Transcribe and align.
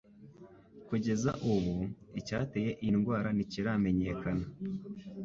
Kugeza 0.87 1.31
ubu, 1.53 1.75
icyateye 2.19 2.71
iyi 2.83 2.93
ndwara 2.97 3.29
ntikiramenyekana. 3.35 4.45